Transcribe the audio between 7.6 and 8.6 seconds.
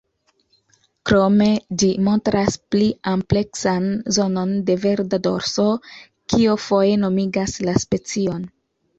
la specion.